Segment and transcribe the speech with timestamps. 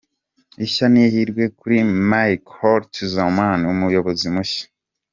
[0.65, 1.77] Ishya n’ihirwe kuri
[2.09, 4.65] Marc Holtzman umuyobozi mushya.